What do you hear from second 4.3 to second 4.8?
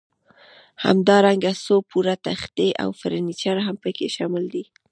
دي.